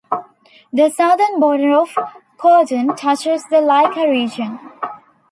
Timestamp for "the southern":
0.73-1.39